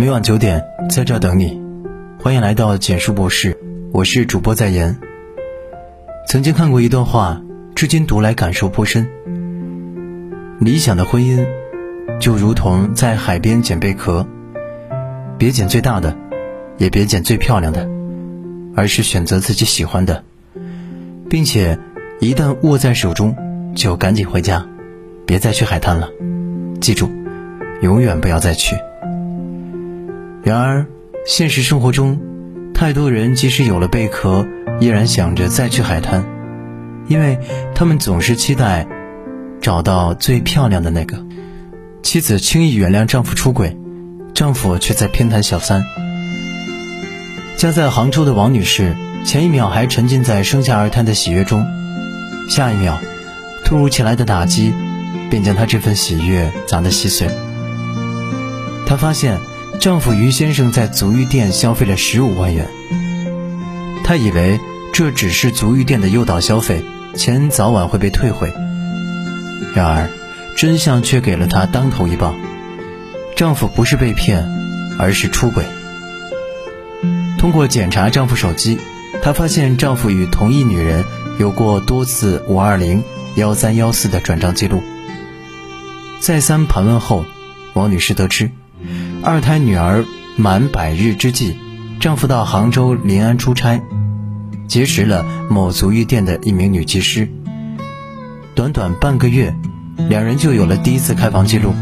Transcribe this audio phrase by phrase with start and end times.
[0.00, 1.60] 每晚九点，在这等你。
[2.20, 3.58] 欢迎来到简述博士，
[3.92, 4.96] 我是主播在言。
[6.28, 7.42] 曾经看过一段话，
[7.74, 9.08] 至今读来感受颇深。
[10.60, 11.44] 理想的婚姻，
[12.20, 14.24] 就如同在海边捡贝壳，
[15.36, 16.16] 别捡最大的，
[16.76, 17.88] 也别捡最漂亮的，
[18.76, 20.22] 而是选择自己喜欢的，
[21.28, 21.76] 并且
[22.20, 23.34] 一旦握在手中，
[23.74, 24.64] 就赶紧回家，
[25.26, 26.08] 别再去海滩了。
[26.80, 27.10] 记住，
[27.82, 28.76] 永远不要再去。
[30.48, 30.86] 然而，
[31.26, 32.18] 现实生活中，
[32.72, 34.46] 太多人即使有了贝壳，
[34.80, 36.24] 依然想着再去海滩，
[37.06, 37.38] 因为
[37.74, 38.88] 他们总是期待
[39.60, 41.22] 找到最漂亮的那个。
[42.02, 43.76] 妻子轻易原谅丈夫出轨，
[44.32, 45.84] 丈夫却在偏袒小三。
[47.58, 48.96] 家在杭州的王女士，
[49.26, 51.62] 前一秒还沉浸在生下二胎的喜悦中，
[52.48, 52.98] 下一秒，
[53.66, 54.72] 突如其来的打击，
[55.28, 57.28] 便将她这份喜悦砸得稀碎。
[58.86, 59.36] 她发现。
[59.80, 62.68] 丈夫于先生在足浴店消费了十五万元，
[64.02, 64.58] 她以为
[64.92, 66.82] 这只是足浴店的诱导消费，
[67.14, 68.52] 钱早晚会被退回。
[69.74, 70.10] 然而，
[70.56, 72.34] 真相却给了她当头一棒：
[73.36, 74.48] 丈夫不是被骗，
[74.98, 75.64] 而是出轨。
[77.38, 78.78] 通过检查丈夫手机，
[79.22, 81.04] 她发现丈夫与同一女人
[81.38, 83.04] 有过多次五二零、
[83.36, 84.82] 幺三幺四的转账记录。
[86.18, 87.24] 再三盘问后，
[87.74, 88.50] 王女士得知。
[89.20, 90.04] 二胎女儿
[90.36, 91.56] 满百日之际，
[91.98, 93.82] 丈夫到杭州临安出差，
[94.68, 97.28] 结识了某足浴店的一名女技师。
[98.54, 99.54] 短短半个月，
[100.08, 101.74] 两人就有了第一次开房记录。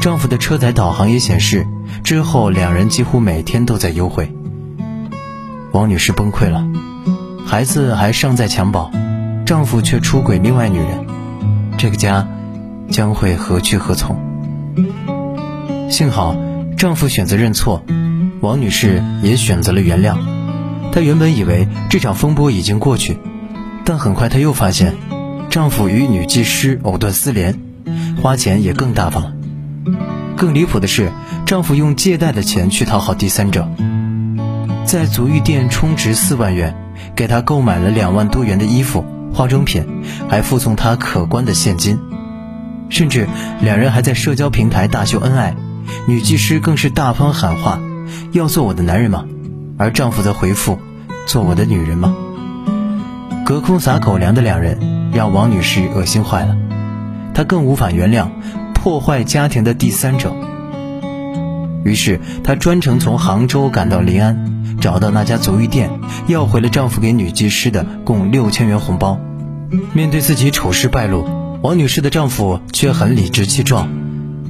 [0.00, 1.66] 丈夫的车载导航也显示，
[2.02, 4.34] 之后两人几乎每天都在幽会。
[5.70, 6.66] 王女士崩溃了，
[7.46, 8.90] 孩子还尚在襁褓，
[9.46, 11.06] 丈夫却出轨另外女人，
[11.78, 12.26] 这个家
[12.90, 14.33] 将会何去何从？
[15.90, 16.36] 幸好，
[16.76, 17.84] 丈夫选择认错，
[18.40, 20.16] 王女士也选择了原谅。
[20.92, 23.18] 她原本以为这场风波已经过去，
[23.84, 24.94] 但很快她又发现，
[25.50, 27.60] 丈夫与女技师藕断丝连，
[28.20, 29.32] 花钱也更大方了。
[30.36, 31.12] 更离谱的是，
[31.46, 33.68] 丈夫用借贷的钱去讨好第三者，
[34.84, 36.74] 在足浴店充值四万元，
[37.14, 39.84] 给她购买了两万多元的衣服、化妆品，
[40.28, 42.00] 还附送她可观的现金，
[42.88, 43.28] 甚至
[43.60, 45.54] 两人还在社交平台大秀恩爱。
[46.06, 47.80] 女技师更是大方喊话
[48.32, 49.24] ：“要做我的男人吗？”
[49.78, 50.78] 而丈夫则回复
[51.26, 52.14] ：“做我的女人吗？”
[53.44, 56.56] 隔空撒狗粮的两人让王女士恶心坏了，
[57.34, 58.28] 她更无法原谅
[58.74, 60.34] 破坏家庭的第三者。
[61.84, 65.90] 于是她专程从杭州赶到临安，找到那家足浴店，
[66.26, 69.18] 要回了丈夫给女技师的共六千元红包。
[69.92, 71.26] 面对自己丑事败露，
[71.62, 73.88] 王女士的丈夫却很理直气壮。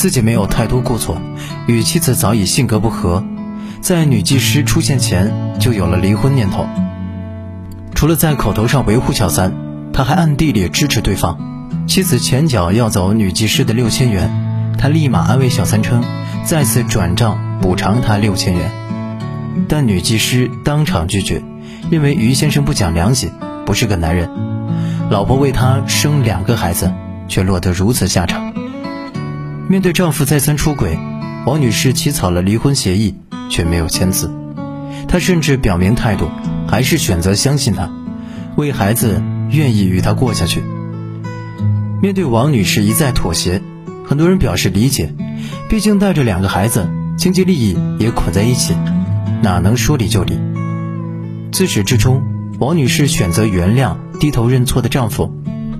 [0.00, 1.20] 自己没有太多过错，
[1.66, 3.22] 与妻子早已性格不合，
[3.82, 5.30] 在女技师出现前
[5.60, 6.66] 就有了离婚念头。
[7.94, 9.52] 除了在口头上维护小三，
[9.92, 11.38] 他还暗地里支持对方。
[11.86, 16.02] 妻子前脚要走女技师的六千元，他立马安慰小三称
[16.46, 18.70] 再次转账补偿他六千元，
[19.68, 21.42] 但女技师当场拒绝，
[21.90, 23.30] 认为于先生不讲良心，
[23.66, 24.30] 不是个男人，
[25.10, 26.90] 老婆为他生两个孩子，
[27.28, 28.49] 却落得如此下场。
[29.70, 30.98] 面对丈夫再三出轨，
[31.46, 33.14] 王女士起草了离婚协议，
[33.48, 34.28] 却没有签字。
[35.06, 36.28] 她甚至表明态度，
[36.66, 37.88] 还是选择相信他，
[38.56, 39.22] 为孩子
[39.52, 40.60] 愿意与他过下去。
[42.02, 43.62] 面对王女士一再妥协，
[44.04, 45.14] 很多人表示理解，
[45.68, 48.74] 毕竟带着两个孩子，经济利益也捆在一起，
[49.40, 50.36] 哪能说离就离？
[51.52, 52.20] 自始至终，
[52.58, 55.32] 王女士选择原谅、低头认错的丈夫，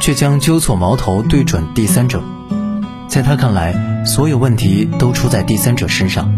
[0.00, 2.22] 却将纠错矛头对准第三者。
[3.08, 6.32] 在他看来，所有问题都出在第三者身上。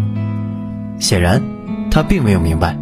[0.99, 1.43] 显然，
[1.91, 2.77] 他并没有明白，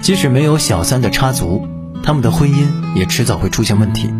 [0.00, 1.66] 即使没有小三的插足，
[2.02, 4.10] 他们的婚姻也迟早会出现问题。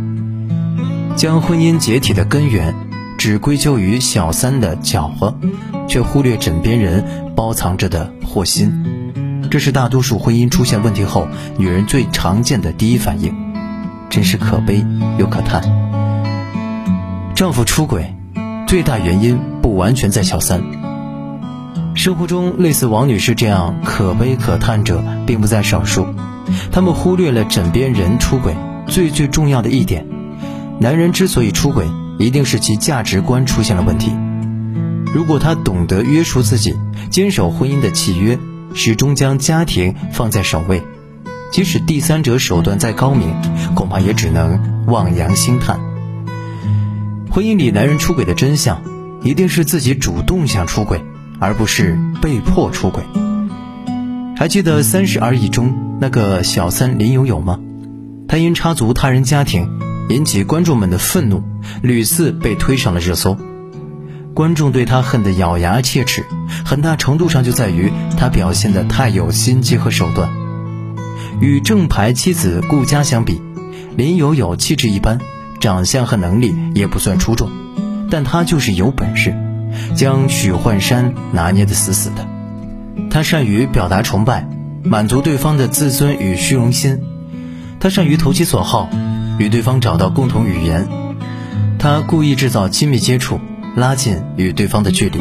[1.15, 2.75] 将婚姻解体的根源
[3.19, 5.37] 只归咎于小三的搅和，
[5.89, 7.05] 却忽略枕边人
[7.37, 9.13] 包藏着的祸心，
[9.51, 11.29] 这是大多数婚姻出现问题后
[11.59, 13.35] 女人最常见的第一反应，
[14.09, 14.85] 真是可悲
[15.19, 15.63] 又可叹。
[17.35, 18.15] 丈夫出轨。
[18.73, 20.63] 最大原因不完全在小三。
[21.95, 26.07] 生活中类似王女士这样可悲可叹者并不在少数，
[26.71, 30.07] 他们忽略了枕边人出轨最最重要的一点：
[30.81, 31.87] 男人之所以出轨，
[32.19, 34.11] 一定是其价值观出现了问题。
[35.13, 36.75] 如果他懂得约束自己，
[37.11, 38.39] 坚守婚姻的契约，
[38.73, 40.83] 始终将家庭放在首位，
[41.51, 43.35] 即使第三者手段再高明，
[43.75, 45.92] 恐怕也只能望洋兴叹。
[47.33, 48.83] 婚姻里男人出轨的真相，
[49.23, 51.01] 一定是自己主动想出轨，
[51.41, 53.03] 而不是被迫出轨。
[54.37, 57.59] 还记得《三十而已》中那个小三林有有吗？
[58.29, 59.67] 他因插足他人家庭，
[60.11, 61.43] 引起观众们的愤怒，
[61.83, 63.39] 屡次被推上了热搜。
[64.35, 66.27] 观众对他恨得咬牙切齿，
[66.67, 70.31] 很大程度上就在于他表现的太有心机和手段。
[71.41, 73.41] 与正牌妻子顾佳相比，
[73.97, 75.19] 林有有气质一般，
[75.63, 77.49] 长相和能力也不算出众，
[78.11, 79.35] 但他就是有本事，
[79.95, 82.27] 将许幻山拿捏得死死的。
[83.09, 84.47] 他善于表达崇拜，
[84.83, 86.97] 满足对方的自尊与虚荣心；
[87.79, 88.91] 他善于投其所好，
[89.39, 90.83] 与对方找到共同语言；
[91.79, 93.41] 他故意制造亲密接触。
[93.75, 95.19] 拉近与对方的距离。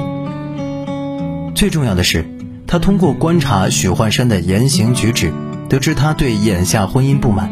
[1.55, 2.25] 最重要的是，
[2.67, 5.31] 他通过观察许幻山的言行举止，
[5.69, 7.49] 得知他对眼下婚姻不满，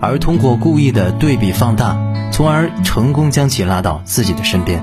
[0.00, 1.96] 而通过故意的对比放大，
[2.32, 4.82] 从而成功将其拉到自己的身边。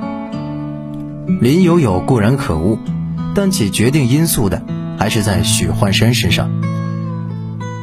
[1.42, 2.78] 林有有固然可恶，
[3.36, 4.62] 但其决定因素的
[4.98, 6.50] 还是在许幻山身上。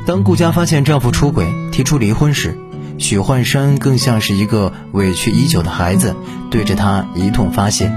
[0.07, 2.57] 当顾佳发现丈夫出轨，提出离婚时，
[2.99, 6.15] 许幻山更像是一个委屈已久的孩子，
[6.51, 7.91] 对着他一通发泄。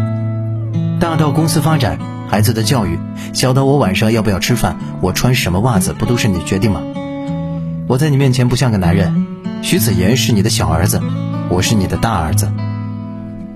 [1.00, 2.98] 大到公司发展、孩子的教育，
[3.33, 6.81] 小到我晚上要不要吃饭、我穿什么袜子，不都是你决定吗？
[7.88, 9.25] 我在你面前不像个男人，
[9.62, 11.01] 徐子言是你的小儿子，
[11.50, 12.51] 我是你的大儿子。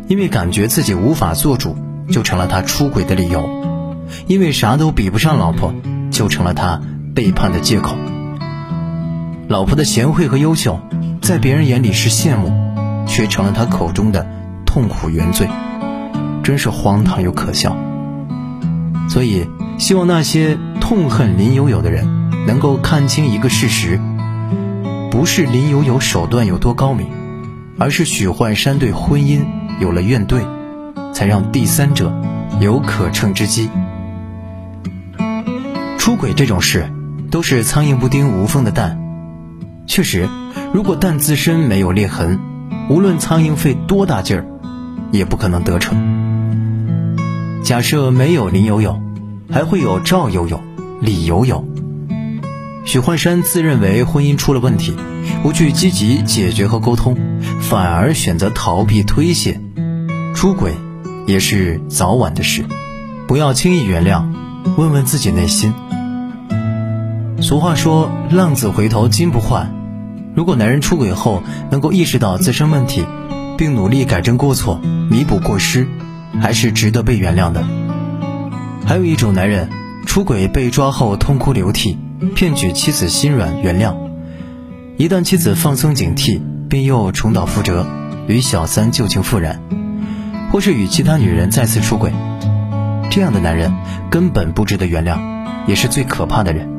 [0.07, 1.75] 因为感觉自己无法做主，
[2.09, 3.41] 就成了他出轨的理由；
[4.27, 5.73] 因为啥都比不上老婆，
[6.11, 6.81] 就成了他
[7.13, 7.97] 背叛的借口。
[9.49, 10.79] 老婆的贤惠和优秀。
[11.21, 12.51] 在别人眼里是羡慕，
[13.05, 14.25] 却成了他口中的
[14.65, 15.47] 痛苦原罪，
[16.41, 17.77] 真是荒唐又可笑。
[19.07, 24.01] 所以，希望那些痛恨林有有的人能够看清一个事实：
[25.11, 27.05] 不是林有有手段有多高明，
[27.77, 29.41] 而是许幻山对婚姻
[29.79, 30.41] 有了怨怼，
[31.13, 32.11] 才让第三者
[32.61, 33.69] 有可乘之机。
[35.99, 36.89] 出轨这种事，
[37.29, 38.97] 都是苍蝇不叮无缝的蛋。
[39.85, 40.27] 确实。
[40.73, 42.39] 如果蛋自身没有裂痕，
[42.89, 44.45] 无论苍蝇费多大劲儿，
[45.11, 45.97] 也不可能得逞。
[47.61, 49.01] 假设没有林有有，
[49.49, 50.61] 还会有赵有有、
[51.01, 51.65] 李有有。
[52.91, 54.93] 许幻山自认为婚姻出了问题，
[55.41, 57.15] 不去积极解决和沟通，
[57.61, 59.61] 反而选择逃避推卸，
[60.35, 60.73] 出轨
[61.25, 62.65] 也是早晚的事。
[63.29, 64.25] 不要轻易原谅，
[64.75, 65.73] 问问自己内心。
[67.39, 69.73] 俗话说：“浪子回头金不换。”
[70.35, 73.05] 如果男人出轨后能够意识到自身问题，
[73.57, 75.87] 并努力改正过错、弥补过失，
[76.41, 77.63] 还是值得被原谅的。
[78.85, 79.69] 还有一种男人，
[80.05, 81.97] 出轨被抓后痛哭流涕，
[82.29, 83.95] 骗取妻子心软原谅，
[84.97, 86.39] 一旦妻子放松警惕，
[86.69, 87.85] 便又重蹈覆辙，
[88.27, 89.59] 与小三旧情复燃，
[90.51, 92.11] 或是与其他女人再次出轨。
[93.09, 93.73] 这样的男人
[94.09, 95.19] 根本不值得原谅，
[95.67, 96.69] 也是最可怕的人。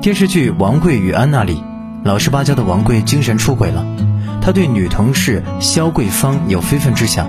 [0.00, 1.62] 电视剧《王贵与安娜》里。
[2.02, 3.84] 老实巴交的王贵精神出轨了，
[4.40, 7.28] 他对女同事肖桂芳有非分之想，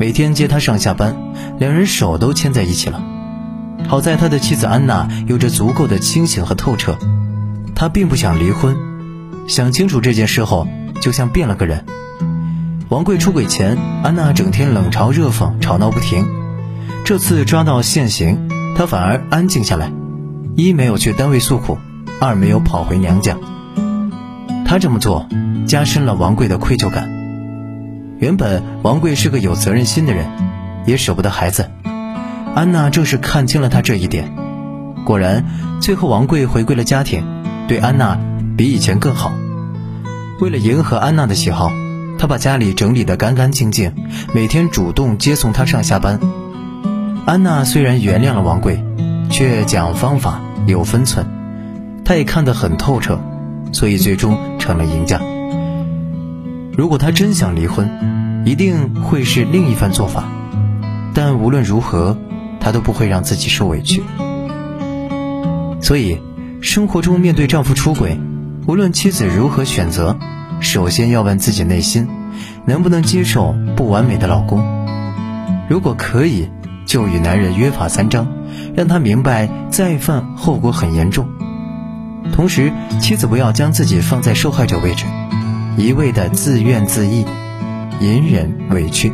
[0.00, 1.16] 每天接她上下班，
[1.60, 3.13] 两人手都牵在一起了。
[3.88, 6.98] 好在他的妻子安娜有着足够的清醒和透彻，
[7.74, 8.76] 他并不想离婚，
[9.46, 10.66] 想清楚这件事后，
[11.00, 11.84] 就像变了个人。
[12.88, 16.26] 王贵出轨前，安娜整天冷嘲热讽，吵闹不停，
[17.04, 19.92] 这次抓到现行，她反而安静下来，
[20.56, 21.78] 一没有去单位诉苦，
[22.20, 23.36] 二没有跑回娘家。
[24.66, 25.28] 他这么做，
[25.66, 27.08] 加深了王贵的愧疚感。
[28.18, 30.26] 原本王贵是个有责任心的人，
[30.86, 31.70] 也舍不得孩子。
[32.54, 34.32] 安娜正是看清了他这一点。
[35.04, 35.44] 果然，
[35.80, 37.24] 最后王贵回归了家庭，
[37.68, 38.18] 对安娜
[38.56, 39.32] 比以前更好。
[40.40, 41.70] 为了迎合安娜的喜好，
[42.18, 43.92] 他把家里整理得干干净净，
[44.34, 46.20] 每天主动接送她上下班。
[47.26, 48.82] 安娜虽然原谅了王贵，
[49.30, 51.26] 却讲方法有分寸，
[52.04, 53.20] 她也看得很透彻。
[53.72, 55.20] 所以最终成了赢家。
[56.76, 60.28] 如果他真想离婚，一定会是另一番做法。
[61.12, 62.16] 但无论如何，
[62.64, 64.02] 他都不会让自己受委屈。
[65.82, 66.18] 所以，
[66.62, 68.18] 生活中面对丈夫出轨，
[68.66, 70.18] 无论妻子如何选择，
[70.60, 72.08] 首先要问自己内心，
[72.64, 74.64] 能不能接受不完美的老公。
[75.68, 76.48] 如果可以，
[76.86, 78.26] 就与男人约法三章，
[78.74, 81.28] 让他明白再犯后果很严重。
[82.32, 85.04] 同时，妻子不要将自己放在受害者位置，
[85.76, 87.26] 一味的自怨自艾、
[88.00, 89.12] 隐忍委屈，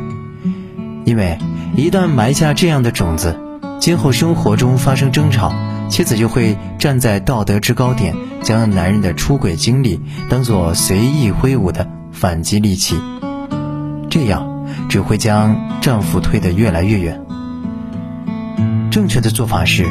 [1.04, 1.36] 因为
[1.76, 3.38] 一旦埋下这样的种子，
[3.78, 5.52] 今后生活中发生争吵，
[5.88, 12.96] 妻子就会站在道德制高点，将男人的出轨经历当做随意挥舞的反击利器，
[14.10, 17.20] 这样只会将丈夫推得越来越远。
[18.90, 19.86] 正确的做法是，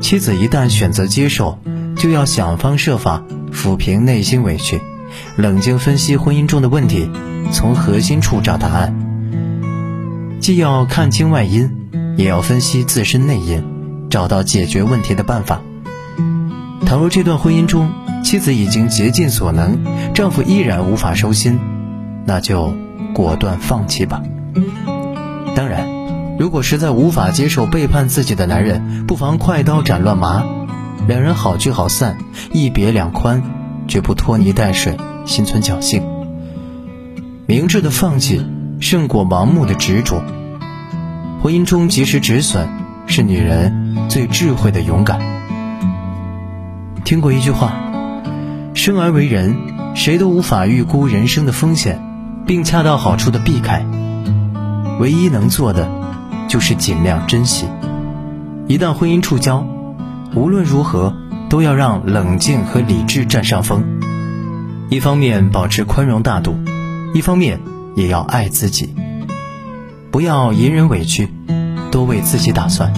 [0.00, 1.58] 妻子一旦选择接受，
[1.96, 3.22] 就要想方设法
[3.52, 4.80] 抚平内心委屈，
[5.36, 7.08] 冷静分析婚姻中的问题，
[7.52, 8.99] 从核心处找答案。
[10.40, 11.70] 既要看清外因，
[12.16, 13.62] 也要分析自身内因，
[14.08, 15.60] 找到解决问题的办法。
[16.86, 17.90] 倘若这段婚姻中
[18.24, 19.78] 妻子已经竭尽所能，
[20.14, 21.60] 丈夫依然无法收心，
[22.24, 22.72] 那就
[23.12, 24.22] 果断放弃吧。
[25.54, 25.86] 当然，
[26.38, 30.42] 如果实在无法接受背叛自己的男人，不妨快刀斩乱麻，
[31.06, 32.16] 两人好聚好散，
[32.50, 33.42] 一别两宽，
[33.86, 36.02] 绝不拖泥带水，心存侥幸。
[37.46, 38.46] 明智的放弃
[38.80, 40.22] 胜过盲目的执着。
[41.42, 42.68] 婚姻中及时止损，
[43.06, 45.20] 是女人最智慧的勇敢。
[47.04, 47.72] 听过一句话：
[48.74, 49.56] 生而为人，
[49.94, 52.00] 谁都无法预估人生的风险，
[52.46, 53.84] 并恰到好处的避开。
[54.98, 55.88] 唯一能做的，
[56.48, 57.66] 就是尽量珍惜。
[58.66, 59.64] 一旦婚姻触礁，
[60.34, 61.14] 无论如何
[61.48, 63.82] 都要让冷静和理智占上风。
[64.90, 66.56] 一方面保持宽容大度，
[67.14, 67.60] 一方面
[67.94, 68.94] 也要爱自己。
[70.10, 71.28] 不要隐忍委屈，
[71.90, 72.92] 多为自己打算。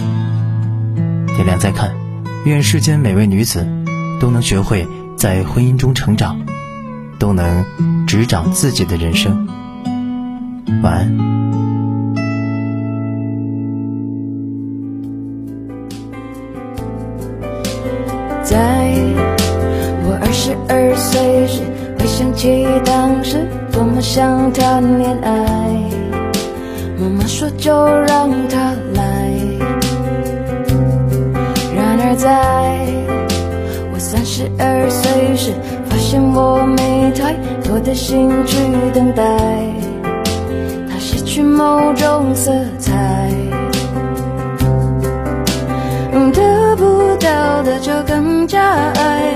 [1.35, 1.93] 点亮再看，
[2.45, 3.67] 愿世间每位女子
[4.19, 6.39] 都能学会在婚姻中成长，
[7.19, 7.65] 都能
[8.07, 9.47] 执掌自己的人生。
[10.81, 11.33] 晚安。
[18.43, 18.59] 在
[20.05, 21.61] 我二十二岁时，
[22.15, 25.31] 想起当时多么想谈恋爱。
[26.95, 29.31] 妈妈说就让他来。
[31.75, 32.29] 然而在
[33.91, 35.53] 我三十二岁时，
[35.89, 37.33] 发现我没太
[37.67, 38.57] 多的心去
[38.93, 39.23] 等待，
[40.87, 42.93] 他失去某种色彩。
[46.31, 48.59] 得不到的就更加
[48.95, 49.35] 爱，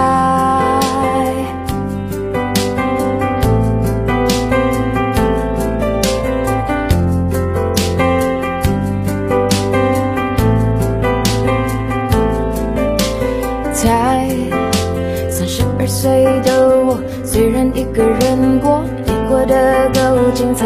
[20.41, 20.65] 精彩。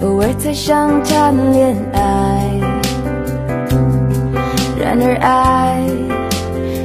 [0.00, 2.00] 偶尔才想谈恋爱，
[4.80, 5.76] 然而爱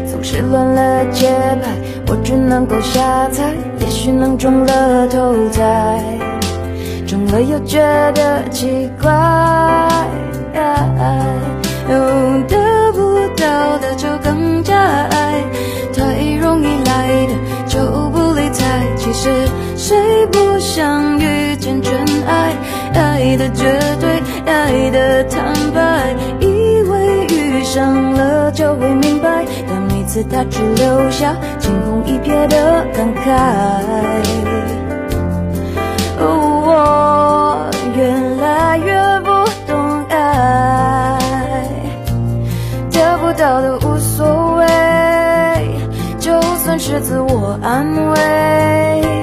[0.05, 1.29] 总是乱了节
[1.61, 1.71] 拍，
[2.09, 6.03] 我只能够瞎猜，也许能中了头彩，
[7.07, 7.79] 中了又觉
[8.11, 9.09] 得奇怪。
[12.49, 15.41] 得不到的就更加爱。
[15.93, 16.01] 太
[16.41, 17.33] 容易来的
[17.67, 18.65] 就不理睬，
[18.97, 19.29] 其实
[19.83, 21.93] 谁不想遇见真
[22.25, 22.53] 爱？
[22.93, 23.65] 爱的绝
[23.99, 33.27] 对，爱的坦白，以为遇上了就会明白，但每次他只留下惊鸿一瞥的感慨。
[36.17, 38.07] 我越
[38.41, 39.31] 来越不
[39.67, 41.19] 懂爱，
[42.89, 44.65] 得不到的无所谓，
[46.19, 49.22] 就算是自我安慰。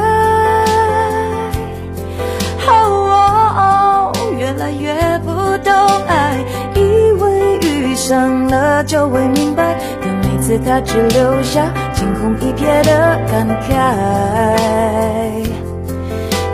[8.11, 13.71] 等了就会明白，但每次他只留下惊鸿一瞥的感慨。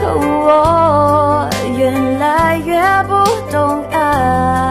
[0.06, 4.67] 我越来越不懂爱。